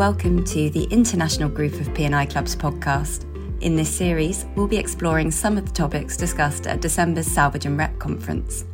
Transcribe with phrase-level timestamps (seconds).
[0.00, 3.26] welcome to the International Group of P&I Clubs podcast.
[3.60, 7.76] In this series, we'll be exploring some of the topics discussed at December's Salvage and
[7.76, 8.64] Wreck conference.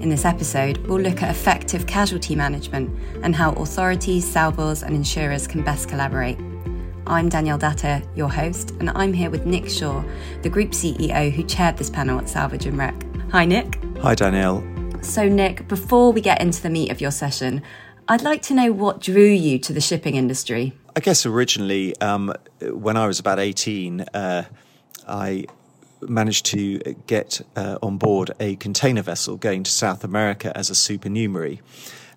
[0.00, 2.90] In this episode, we'll look at effective casualty management
[3.22, 6.40] and how authorities, salvors, and insurers can best collaborate.
[7.06, 10.02] I'm Danielle Datter, your host, and I'm here with Nick Shaw,
[10.42, 13.00] the group CEO who chaired this panel at Salvage and Wreck.
[13.30, 13.78] Hi, Nick.
[14.02, 14.64] Hi, Danielle.
[15.02, 17.62] So, Nick, before we get into the meat of your session,
[18.06, 20.74] I'd like to know what drew you to the shipping industry.
[20.94, 24.44] I guess originally, um, when I was about 18, uh,
[25.08, 25.46] I
[26.02, 30.74] managed to get uh, on board a container vessel going to South America as a
[30.74, 31.62] supernumerary.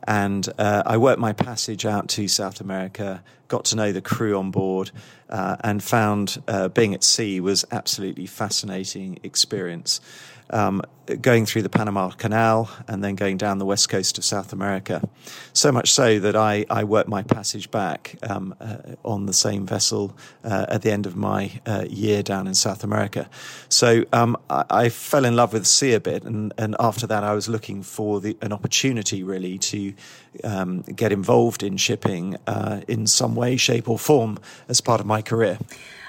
[0.05, 4.37] And uh, I worked my passage out to South America, got to know the crew
[4.37, 4.91] on board,
[5.29, 10.01] uh, and found uh, being at sea was absolutely fascinating experience
[10.49, 10.81] um,
[11.21, 15.07] going through the Panama Canal and then going down the west coast of South America.
[15.53, 19.65] So much so that I, I worked my passage back um, uh, on the same
[19.65, 23.29] vessel uh, at the end of my uh, year down in South America.
[23.69, 27.07] So um, I, I, fell in love with the sea a bit, and, and after
[27.07, 29.93] that, I was looking for the, an opportunity really to
[30.43, 35.05] um, get involved in shipping uh, in some way, shape, or form as part of
[35.05, 35.57] my career.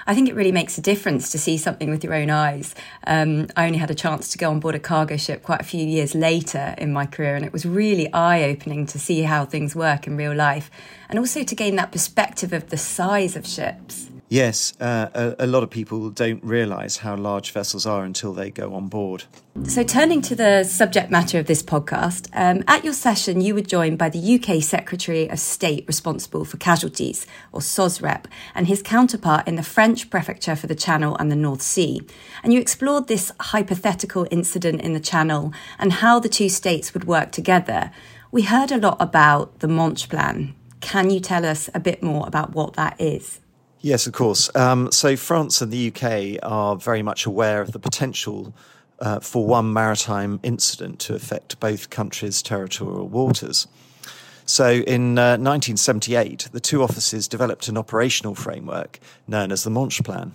[0.09, 2.73] I think it really makes a difference to see something with your own eyes.
[3.05, 5.63] Um, I only had a chance to go on board a cargo ship quite a
[5.63, 9.45] few years later in my career, and it was really eye opening to see how
[9.45, 10.71] things work in real life
[11.09, 14.09] and also to gain that perspective of the size of ships.
[14.31, 15.07] Yes, uh,
[15.39, 18.87] a, a, lot of people don't realise how large vessels are until they go on
[18.87, 19.23] board.
[19.63, 23.61] So, turning to the subject matter of this podcast, um, at your session, you were
[23.61, 29.47] joined by the UK Secretary of State responsible for casualties, or SOSREP, and his counterpart
[29.47, 31.99] in the French Prefecture for the Channel and the North Sea.
[32.43, 37.05] And you explored this hypothetical incident in the Channel and how the two states would
[37.05, 37.89] work together.
[38.31, 40.53] We heard a lot about the Manche Plan.
[40.81, 43.39] Can you tell us a bit more about what that is?
[43.81, 44.53] Yes, of course.
[44.55, 48.53] Um, so France and the UK are very much aware of the potential
[48.99, 53.67] uh, for one maritime incident to affect both countries' territorial waters.
[54.45, 60.01] So in uh, 1978, the two offices developed an operational framework known as the Manche
[60.01, 60.33] Plan.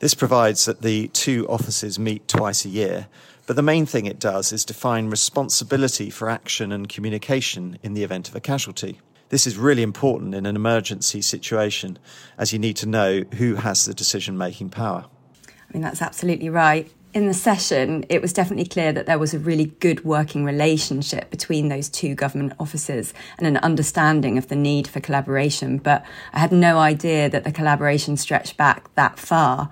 [0.00, 3.06] This provides that the two offices meet twice a year,
[3.46, 8.02] but the main thing it does is define responsibility for action and communication in the
[8.02, 9.00] event of a casualty.
[9.34, 11.98] This is really important in an emergency situation,
[12.38, 15.06] as you need to know who has the decision making power.
[15.48, 16.88] I mean, that's absolutely right.
[17.14, 21.32] In the session, it was definitely clear that there was a really good working relationship
[21.32, 25.78] between those two government offices and an understanding of the need for collaboration.
[25.78, 29.68] But I had no idea that the collaboration stretched back that far.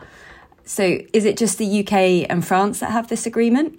[0.64, 3.78] So, is it just the UK and France that have this agreement?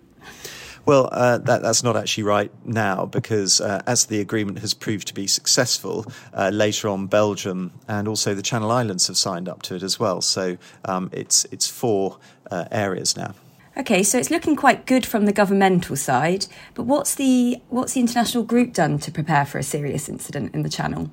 [0.86, 5.08] Well, uh, that, that's not actually right now because uh, as the agreement has proved
[5.08, 9.62] to be successful, uh, later on Belgium and also the Channel Islands have signed up
[9.64, 10.22] to it as well.
[10.22, 12.18] So um, it's it's four
[12.52, 13.34] uh, areas now.
[13.76, 16.46] Okay, so it's looking quite good from the governmental side,
[16.76, 20.64] but what's the what's the international group done to prepare for a serious incident in
[20.64, 21.10] the Channel?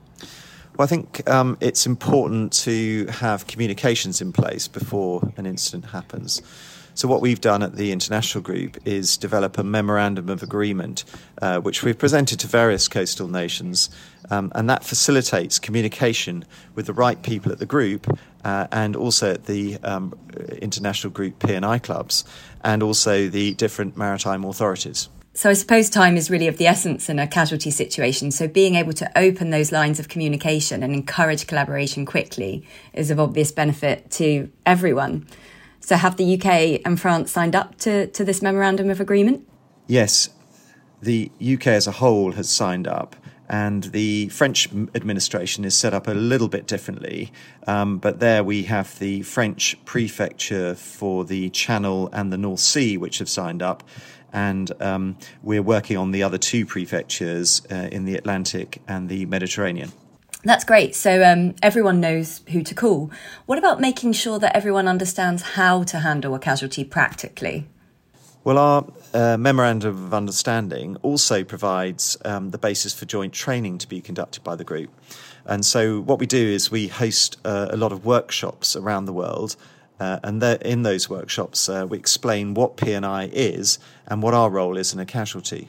[0.76, 6.42] Well, I think um, it's important to have communications in place before an incident happens.
[6.94, 11.04] So, what we've done at the international group is develop a memorandum of agreement,
[11.40, 13.90] uh, which we've presented to various coastal nations,
[14.30, 18.06] um, and that facilitates communication with the right people at the group
[18.44, 20.14] uh, and also at the um,
[20.60, 22.24] international group P&I clubs,
[22.62, 25.08] and also the different maritime authorities.
[25.32, 28.32] So I suppose time is really of the essence in a casualty situation.
[28.32, 33.20] So being able to open those lines of communication and encourage collaboration quickly is of
[33.20, 35.26] obvious benefit to everyone.
[35.80, 39.46] So, have the UK and France signed up to, to this memorandum of agreement?
[39.86, 40.28] Yes,
[41.02, 43.16] the UK as a whole has signed up,
[43.48, 47.32] and the French administration is set up a little bit differently.
[47.66, 52.96] Um, but there we have the French prefecture for the Channel and the North Sea,
[52.96, 53.82] which have signed up.
[54.32, 59.26] And um, we're working on the other two prefectures uh, in the Atlantic and the
[59.26, 59.90] Mediterranean.
[60.42, 60.94] That's great.
[60.94, 63.10] So um, everyone knows who to call.
[63.46, 67.68] What about making sure that everyone understands how to handle a casualty practically?
[68.42, 73.88] Well, our uh, memorandum of understanding also provides um, the basis for joint training to
[73.88, 74.90] be conducted by the group.
[75.44, 79.12] And so, what we do is we host uh, a lot of workshops around the
[79.12, 79.56] world.
[79.98, 84.78] Uh, and in those workshops, uh, we explain what P&I is and what our role
[84.78, 85.68] is in a casualty.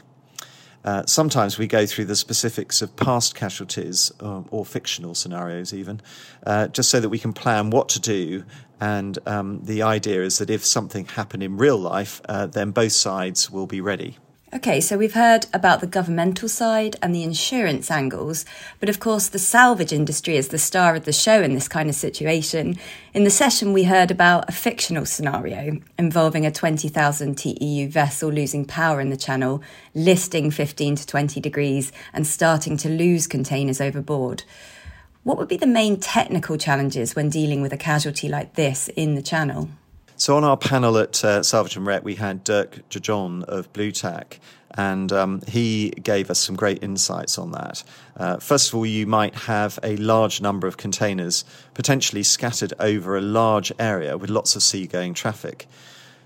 [0.83, 6.01] Uh, sometimes we go through the specifics of past casualties um, or fictional scenarios, even,
[6.45, 8.43] uh, just so that we can plan what to do.
[8.79, 12.93] And um, the idea is that if something happened in real life, uh, then both
[12.93, 14.17] sides will be ready.
[14.53, 18.43] Okay, so we've heard about the governmental side and the insurance angles,
[18.81, 21.87] but of course, the salvage industry is the star of the show in this kind
[21.87, 22.77] of situation.
[23.13, 28.65] In the session, we heard about a fictional scenario involving a 20,000 TEU vessel losing
[28.65, 29.63] power in the channel,
[29.95, 34.43] listing 15 to 20 degrees, and starting to lose containers overboard.
[35.23, 39.15] What would be the main technical challenges when dealing with a casualty like this in
[39.15, 39.69] the channel?
[40.21, 44.37] So on our panel at uh, Salvage and Wreck, we had Dirk Jajon of BlueTac,
[44.77, 47.83] and um, he gave us some great insights on that.
[48.15, 53.17] Uh, first of all, you might have a large number of containers potentially scattered over
[53.17, 55.65] a large area with lots of seagoing traffic.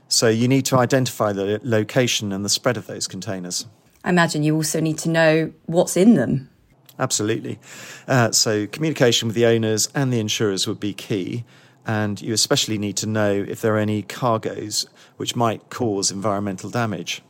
[0.10, 3.66] So you need to identify the location and the spread of those containers.
[4.04, 6.50] I imagine you also need to know what's in them.
[7.00, 7.60] Absolutely.
[8.10, 11.46] Uh, so communication with the owners and the insurers would be key
[11.86, 14.88] and you especially need to know if there are any cargoes
[15.18, 17.22] which might cause environmental damage.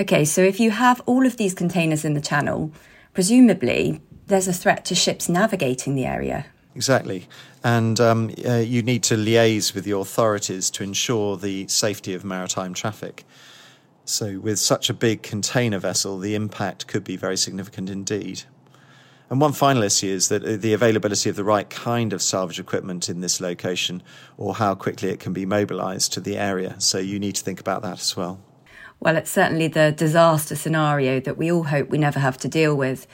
[0.00, 2.72] Okay, so if you have all of these containers in the channel,
[3.12, 6.46] presumably there's a threat to ships navigating the area.
[6.74, 7.26] Exactly.
[7.64, 12.24] And um, uh, you need to liaise with the authorities to ensure the safety of
[12.24, 13.24] maritime traffic.
[14.04, 18.42] So, with such a big container vessel, the impact could be very significant indeed.
[19.30, 22.58] And one final issue is that uh, the availability of the right kind of salvage
[22.58, 24.02] equipment in this location
[24.36, 26.74] or how quickly it can be mobilised to the area.
[26.80, 28.40] So you need to think about that as well.
[28.98, 32.74] Well, it's certainly the disaster scenario that we all hope we never have to deal
[32.74, 33.06] with.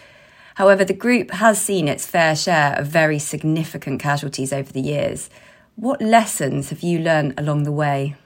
[0.54, 5.28] However, the group has seen its fair share of very significant casualties over the years.
[5.76, 8.16] What lessons have you learned along the way?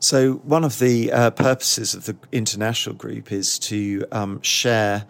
[0.00, 5.06] So, one of the uh, purposes of the international group is to um, share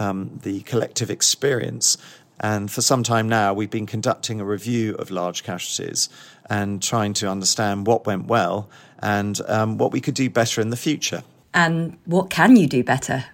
[0.00, 1.96] um, the collective experience.
[2.40, 6.08] And for some time now, we've been conducting a review of large casualties
[6.48, 8.68] and trying to understand what went well
[8.98, 11.22] and um, what we could do better in the future.
[11.52, 13.24] And what can you do better?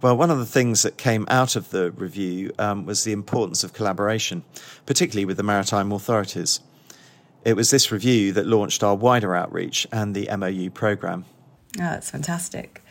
[0.00, 3.64] Well, one of the things that came out of the review um, was the importance
[3.64, 4.44] of collaboration,
[4.86, 6.60] particularly with the maritime authorities.
[7.44, 11.24] It was this review that launched our wider outreach and the MOU programme.
[11.78, 12.83] Oh, that's fantastic.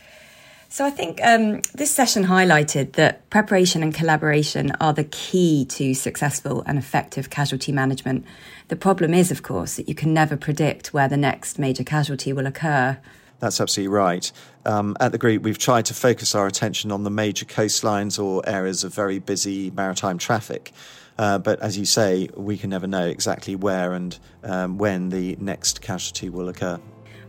[0.74, 5.94] So I think um, this session highlighted that preparation and collaboration are the key to
[5.94, 8.24] successful and effective casualty management.
[8.66, 12.32] The problem is, of course, that you can never predict where the next major casualty
[12.32, 12.98] will occur.
[13.38, 14.32] That's absolutely right.
[14.66, 18.42] Um, at the group, we've tried to focus our attention on the major coastlines or
[18.44, 20.72] areas of very busy maritime traffic.
[21.16, 25.36] Uh, but as you say, we can never know exactly where and um, when the
[25.38, 26.80] next casualty will occur.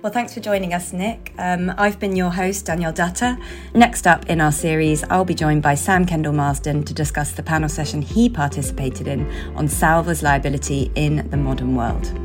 [0.05, 1.33] Well, thanks for joining us, Nick.
[1.39, 3.39] Um, I've been your host, Danielle Datta.
[3.73, 7.41] Next up in our series, I'll be joined by Sam Kendall Marsden to discuss the
[7.41, 12.24] panel session he participated in on salvors liability in the modern world.